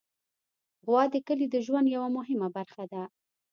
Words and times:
غوا 0.85 1.03
د 1.13 1.15
کلي 1.27 1.47
د 1.51 1.55
ژوند 1.65 1.87
یوه 1.95 2.09
مهمه 2.17 2.47
برخه 2.57 2.83
ده. 2.91 3.03